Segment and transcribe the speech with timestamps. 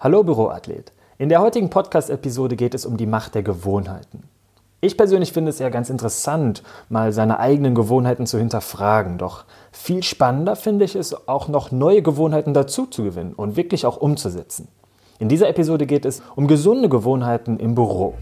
[0.00, 0.92] Hallo Büroathlet.
[1.18, 4.22] In der heutigen Podcast-Episode geht es um die Macht der Gewohnheiten.
[4.80, 9.18] Ich persönlich finde es ja ganz interessant, mal seine eigenen Gewohnheiten zu hinterfragen.
[9.18, 13.86] Doch viel spannender finde ich es, auch noch neue Gewohnheiten dazu zu gewinnen und wirklich
[13.86, 14.68] auch umzusetzen.
[15.18, 18.14] In dieser Episode geht es um gesunde Gewohnheiten im Büro.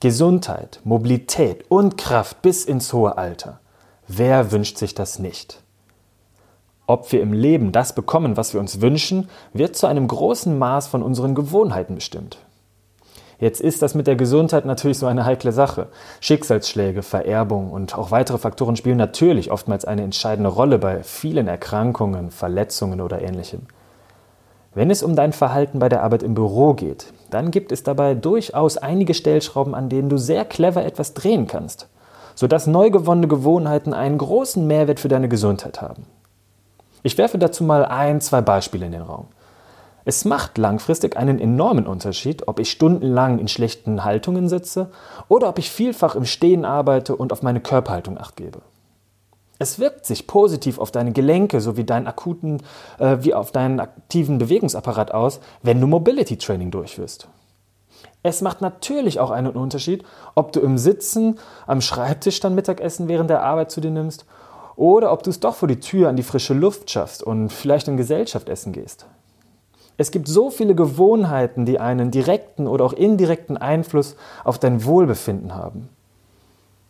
[0.00, 3.60] Gesundheit, Mobilität und Kraft bis ins hohe Alter.
[4.06, 5.62] Wer wünscht sich das nicht?
[6.86, 10.88] Ob wir im Leben das bekommen, was wir uns wünschen, wird zu einem großen Maß
[10.88, 12.36] von unseren Gewohnheiten bestimmt.
[13.38, 15.88] Jetzt ist das mit der Gesundheit natürlich so eine heikle Sache.
[16.20, 22.30] Schicksalsschläge, Vererbung und auch weitere Faktoren spielen natürlich oftmals eine entscheidende Rolle bei vielen Erkrankungen,
[22.30, 23.62] Verletzungen oder ähnlichem.
[24.76, 28.12] Wenn es um dein Verhalten bei der Arbeit im Büro geht, dann gibt es dabei
[28.12, 31.88] durchaus einige Stellschrauben, an denen du sehr clever etwas drehen kannst,
[32.34, 36.04] sodass neu gewonnene Gewohnheiten einen großen Mehrwert für deine Gesundheit haben.
[37.02, 39.28] Ich werfe dazu mal ein, zwei Beispiele in den Raum.
[40.04, 44.90] Es macht langfristig einen enormen Unterschied, ob ich stundenlang in schlechten Haltungen sitze
[45.28, 48.60] oder ob ich vielfach im Stehen arbeite und auf meine Körperhaltung acht gebe.
[49.58, 52.62] Es wirkt sich positiv auf deine Gelenke sowie deinen akuten,
[52.98, 57.28] äh, wie auf deinen aktiven Bewegungsapparat aus, wenn du Mobility Training durchführst.
[58.22, 60.04] Es macht natürlich auch einen Unterschied,
[60.34, 64.26] ob du im Sitzen am Schreibtisch dann Mittagessen während der Arbeit zu dir nimmst
[64.74, 67.88] oder ob du es doch vor die Tür an die frische Luft schaffst und vielleicht
[67.88, 69.06] in Gesellschaft essen gehst.
[69.96, 75.54] Es gibt so viele Gewohnheiten, die einen direkten oder auch indirekten Einfluss auf dein Wohlbefinden
[75.54, 75.88] haben.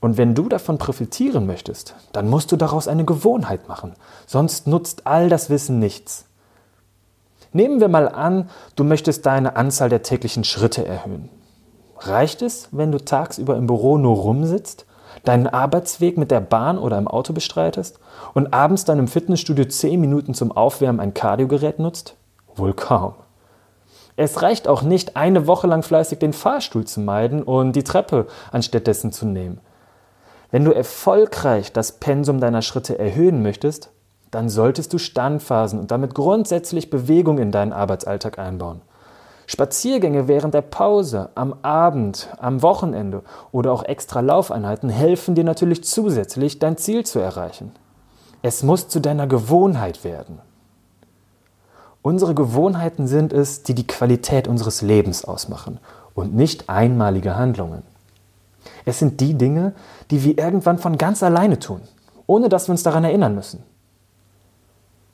[0.00, 3.94] Und wenn du davon profitieren möchtest, dann musst du daraus eine Gewohnheit machen,
[4.26, 6.26] sonst nutzt all das Wissen nichts.
[7.52, 11.28] Nehmen wir mal an, du möchtest deine Anzahl der täglichen Schritte erhöhen.
[11.98, 14.86] Reicht es, wenn du tagsüber im Büro nur rumsitzt,
[15.24, 17.98] deinen Arbeitsweg mit der Bahn oder im Auto bestreitest
[18.34, 22.14] und abends dann im Fitnessstudio 10 Minuten zum Aufwärmen ein Kardiogerät nutzt?
[22.54, 23.14] Wohl kaum.
[24.16, 28.26] Es reicht auch nicht, eine Woche lang fleißig den Fahrstuhl zu meiden und die Treppe
[28.52, 29.60] anstattdessen zu nehmen.
[30.50, 33.90] Wenn du erfolgreich das Pensum deiner Schritte erhöhen möchtest,
[34.30, 38.82] dann solltest du Standphasen und damit grundsätzlich Bewegung in deinen Arbeitsalltag einbauen.
[39.46, 45.84] Spaziergänge während der Pause, am Abend, am Wochenende oder auch extra Laufeinheiten helfen dir natürlich
[45.84, 47.72] zusätzlich, dein Ziel zu erreichen.
[48.42, 50.40] Es muss zu deiner Gewohnheit werden.
[52.02, 55.80] Unsere Gewohnheiten sind es, die die Qualität unseres Lebens ausmachen
[56.14, 57.82] und nicht einmalige Handlungen.
[58.84, 59.74] Es sind die Dinge,
[60.10, 61.82] die wir irgendwann von ganz alleine tun,
[62.26, 63.62] ohne dass wir uns daran erinnern müssen.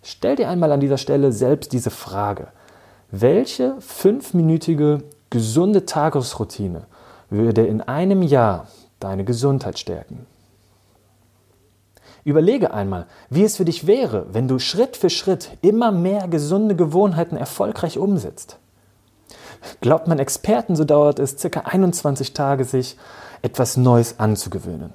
[0.03, 2.48] Stell dir einmal an dieser Stelle selbst diese Frage.
[3.10, 6.82] Welche fünfminütige gesunde Tagesroutine
[7.31, 8.69] würde in einem Jahr
[9.00, 10.26] deine Gesundheit stärken?
[12.25, 16.75] Überlege einmal, wie es für dich wäre, wenn du Schritt für Schritt immer mehr gesunde
[16.75, 18.59] Gewohnheiten erfolgreich umsetzt.
[19.80, 21.60] Glaubt man Experten, so dauert es ca.
[21.60, 22.96] 21 Tage, sich
[23.42, 24.92] etwas Neues anzugewöhnen.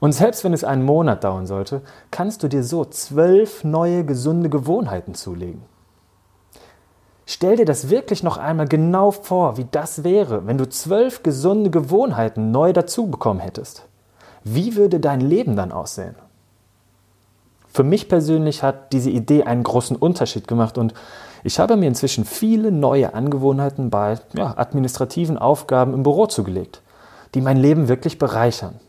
[0.00, 4.48] Und selbst wenn es einen Monat dauern sollte, kannst du dir so zwölf neue gesunde
[4.48, 5.62] Gewohnheiten zulegen.
[7.26, 11.70] Stell dir das wirklich noch einmal genau vor, wie das wäre, wenn du zwölf gesunde
[11.70, 13.84] Gewohnheiten neu dazu bekommen hättest.
[14.44, 16.14] Wie würde dein Leben dann aussehen?
[17.76, 20.94] Für mich persönlich hat diese Idee einen großen Unterschied gemacht und
[21.44, 26.82] ich habe mir inzwischen viele neue Angewohnheiten bei ja, administrativen Aufgaben im Büro zugelegt
[27.36, 28.80] die mein Leben wirklich bereichern.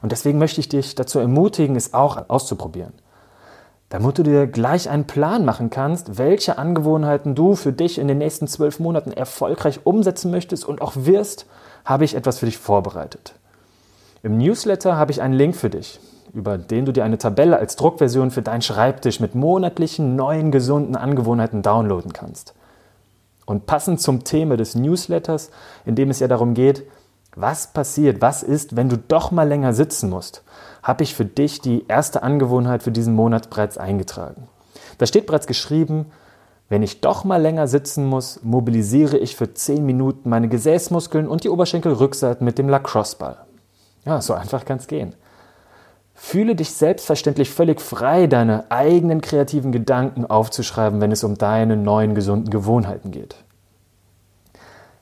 [0.00, 2.94] Und deswegen möchte ich dich dazu ermutigen, es auch auszuprobieren.
[3.90, 8.18] Damit du dir gleich einen Plan machen kannst, welche Angewohnheiten du für dich in den
[8.18, 11.44] nächsten zwölf Monaten erfolgreich umsetzen möchtest und auch wirst,
[11.84, 13.34] habe ich etwas für dich vorbereitet.
[14.22, 16.00] Im Newsletter habe ich einen Link für dich,
[16.34, 20.96] über den du dir eine Tabelle als Druckversion für deinen Schreibtisch mit monatlichen neuen gesunden
[20.96, 22.54] Angewohnheiten downloaden kannst.
[23.44, 25.50] Und passend zum Thema des Newsletters,
[25.84, 26.84] in dem es ja darum geht,
[27.34, 28.20] was passiert?
[28.20, 30.42] Was ist, wenn du doch mal länger sitzen musst?
[30.82, 34.48] Habe ich für dich die erste Angewohnheit für diesen Monat bereits eingetragen.
[34.98, 36.06] Da steht bereits geschrieben,
[36.68, 41.44] wenn ich doch mal länger sitzen muss, mobilisiere ich für 10 Minuten meine Gesäßmuskeln und
[41.44, 43.36] die Oberschenkelrückseiten mit dem Lacrosse-Ball.
[44.04, 45.14] Ja, so einfach kann es gehen.
[46.14, 52.14] Fühle dich selbstverständlich völlig frei, deine eigenen kreativen Gedanken aufzuschreiben, wenn es um deine neuen
[52.14, 53.36] gesunden Gewohnheiten geht.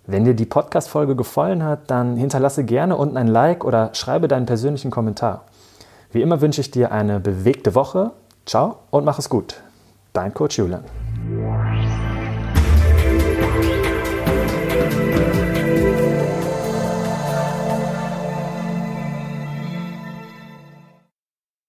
[0.07, 4.47] Wenn dir die Podcast-Folge gefallen hat, dann hinterlasse gerne unten ein Like oder schreibe deinen
[4.47, 5.45] persönlichen Kommentar.
[6.11, 8.13] Wie immer wünsche ich dir eine bewegte Woche.
[8.47, 9.63] Ciao und mach es gut.
[10.13, 10.83] Dein Coach Julian.